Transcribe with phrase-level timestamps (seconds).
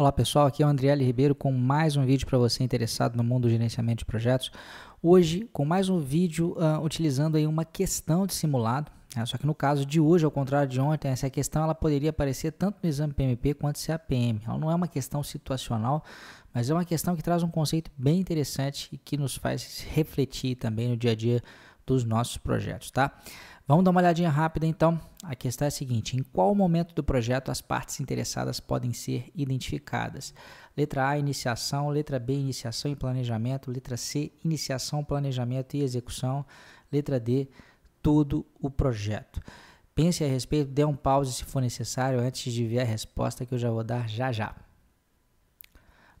[0.00, 3.22] Olá pessoal, aqui é o Andriele Ribeiro com mais um vídeo para você interessado no
[3.22, 4.50] mundo do gerenciamento de projetos.
[5.02, 8.90] Hoje, com mais um vídeo uh, utilizando aí uma questão de simulado.
[9.14, 9.26] Né?
[9.26, 12.52] Só que no caso de hoje, ao contrário de ontem, essa questão ela poderia aparecer
[12.52, 14.40] tanto no exame PMP quanto CAPM.
[14.46, 16.02] Ela não é uma questão situacional,
[16.54, 20.56] mas é uma questão que traz um conceito bem interessante e que nos faz refletir
[20.56, 21.42] também no dia a dia
[21.86, 23.12] dos nossos projetos, tá?
[23.70, 25.00] Vamos dar uma olhadinha rápida então.
[25.22, 29.30] A questão é a seguinte: em qual momento do projeto as partes interessadas podem ser
[29.32, 30.34] identificadas?
[30.76, 31.88] Letra A, iniciação.
[31.88, 33.70] Letra B, iniciação e planejamento.
[33.70, 36.44] Letra C, iniciação, planejamento e execução.
[36.90, 37.46] Letra D,
[38.02, 39.40] todo o projeto.
[39.94, 43.54] Pense a respeito, dê um pause se for necessário antes de ver a resposta que
[43.54, 44.52] eu já vou dar já já.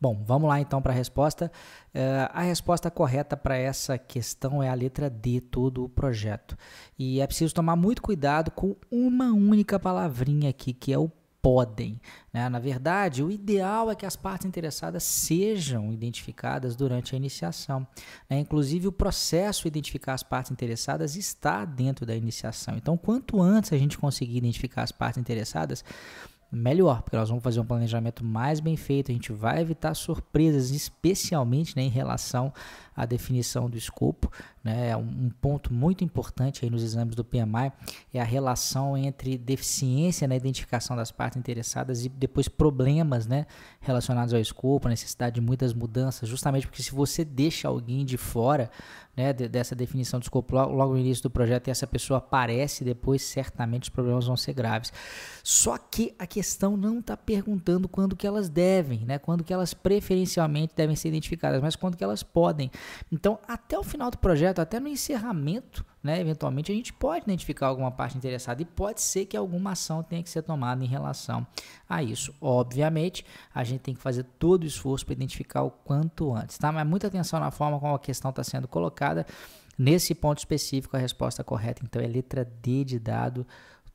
[0.00, 1.50] Bom, vamos lá então para a resposta.
[1.94, 6.56] Uh, a resposta correta para essa questão é a letra D, todo o projeto.
[6.96, 11.10] E é preciso tomar muito cuidado com uma única palavrinha aqui, que é o
[11.42, 12.00] podem.
[12.32, 12.48] Né?
[12.48, 17.86] Na verdade, o ideal é que as partes interessadas sejam identificadas durante a iniciação.
[18.28, 18.38] Né?
[18.38, 22.76] Inclusive, o processo de identificar as partes interessadas está dentro da iniciação.
[22.76, 25.84] Então, quanto antes a gente conseguir identificar as partes interessadas,
[26.50, 30.70] melhor, porque nós vamos fazer um planejamento mais bem feito, a gente vai evitar surpresas,
[30.70, 32.52] especialmente né, em relação
[32.96, 34.32] à definição do escopo.
[34.64, 34.96] Né?
[34.96, 37.70] Um ponto muito importante aí nos exames do PMI
[38.12, 43.46] é a relação entre deficiência na identificação das partes interessadas e depois problemas né,
[43.80, 48.70] relacionados ao escopo, necessidade de muitas mudanças, justamente porque se você deixa alguém de fora
[49.16, 53.20] né, dessa definição do escopo logo no início do projeto e essa pessoa aparece depois,
[53.20, 54.92] certamente os problemas vão ser graves.
[55.42, 59.18] Só que aqui questão não está perguntando quando que elas devem, né?
[59.18, 62.70] Quando que elas preferencialmente devem ser identificadas, mas quando que elas podem.
[63.10, 66.20] Então, até o final do projeto, até no encerramento, né?
[66.20, 70.22] Eventualmente a gente pode identificar alguma parte interessada e pode ser que alguma ação tenha
[70.22, 71.44] que ser tomada em relação
[71.88, 72.32] a isso.
[72.40, 76.70] Obviamente, a gente tem que fazer todo o esforço para identificar o quanto antes, tá?
[76.70, 79.26] Mas muita atenção na forma como a questão está sendo colocada.
[79.76, 83.44] Nesse ponto específico, a resposta correta então é letra D de dado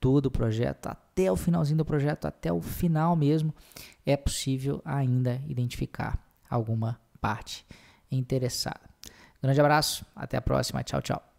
[0.00, 3.54] todo o projeto, até o finalzinho do projeto, até o final mesmo,
[4.04, 6.18] é possível ainda identificar
[6.48, 7.66] alguma parte
[8.10, 8.80] interessada.
[9.42, 11.29] Grande abraço, até a próxima, tchau, tchau.